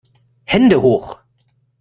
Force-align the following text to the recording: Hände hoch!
Hände 0.45 0.81
hoch! 0.81 1.21